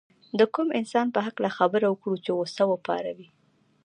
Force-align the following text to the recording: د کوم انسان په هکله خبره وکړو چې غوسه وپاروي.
د 0.39 0.41
کوم 0.53 0.67
انسان 0.79 1.07
په 1.15 1.19
هکله 1.27 1.49
خبره 1.57 1.85
وکړو 1.89 2.15
چې 2.23 2.29
غوسه 2.37 2.63
وپاروي. 2.67 3.27